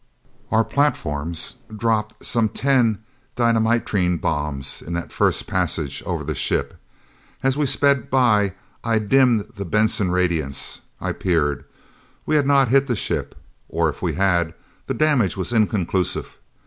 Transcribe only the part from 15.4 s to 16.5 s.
inconclusive.